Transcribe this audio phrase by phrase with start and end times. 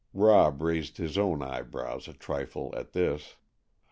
[0.15, 3.35] Rob raised his own eyebrows a trifle at this.